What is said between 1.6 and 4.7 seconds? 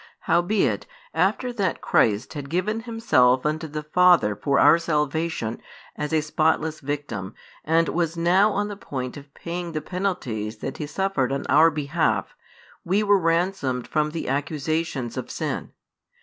Christ had given Himself unto the Father for